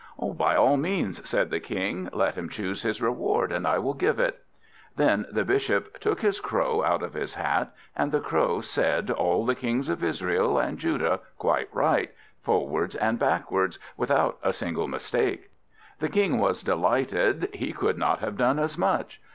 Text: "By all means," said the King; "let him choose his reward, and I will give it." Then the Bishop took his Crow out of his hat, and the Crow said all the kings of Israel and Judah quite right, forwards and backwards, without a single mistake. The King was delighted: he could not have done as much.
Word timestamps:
"By 0.19 0.55
all 0.55 0.77
means," 0.77 1.29
said 1.29 1.51
the 1.51 1.59
King; 1.59 2.09
"let 2.11 2.33
him 2.33 2.49
choose 2.49 2.81
his 2.81 3.03
reward, 3.03 3.51
and 3.51 3.67
I 3.67 3.77
will 3.77 3.93
give 3.93 4.17
it." 4.19 4.43
Then 4.95 5.27
the 5.31 5.45
Bishop 5.45 5.99
took 5.99 6.21
his 6.21 6.39
Crow 6.41 6.81
out 6.83 7.03
of 7.03 7.13
his 7.13 7.35
hat, 7.35 7.71
and 7.95 8.11
the 8.11 8.19
Crow 8.19 8.61
said 8.61 9.11
all 9.11 9.45
the 9.45 9.53
kings 9.53 9.89
of 9.89 10.03
Israel 10.03 10.57
and 10.57 10.79
Judah 10.79 11.19
quite 11.37 11.69
right, 11.71 12.09
forwards 12.41 12.95
and 12.95 13.19
backwards, 13.19 13.77
without 13.95 14.39
a 14.41 14.53
single 14.53 14.87
mistake. 14.87 15.51
The 15.99 16.09
King 16.09 16.39
was 16.39 16.63
delighted: 16.63 17.49
he 17.53 17.71
could 17.71 17.99
not 17.99 18.21
have 18.21 18.37
done 18.37 18.57
as 18.57 18.79
much. 18.79 19.21